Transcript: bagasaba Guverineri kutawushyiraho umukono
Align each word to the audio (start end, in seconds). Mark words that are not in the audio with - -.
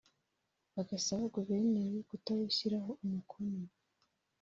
bagasaba 0.75 1.23
Guverineri 1.35 1.99
kutawushyiraho 2.09 2.91
umukono 3.03 3.61